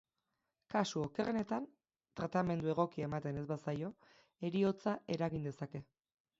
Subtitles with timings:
[0.73, 1.67] Kasu okerrenetan,
[2.21, 3.95] tratamendu egokia ematen ez bazaio,
[4.49, 5.87] heriotza eragin dezake.